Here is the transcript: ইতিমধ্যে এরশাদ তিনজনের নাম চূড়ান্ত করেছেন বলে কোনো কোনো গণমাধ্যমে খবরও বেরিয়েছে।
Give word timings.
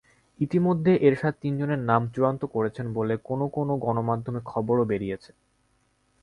ইতিমধ্যে 0.39 0.91
এরশাদ 1.01 1.33
তিনজনের 1.41 1.81
নাম 1.89 2.01
চূড়ান্ত 2.13 2.41
করেছেন 2.55 2.85
বলে 2.93 3.13
কোনো 3.23 3.45
কোনো 3.49 3.73
গণমাধ্যমে 3.77 4.41
খবরও 4.45 4.89
বেরিয়েছে। 4.91 5.31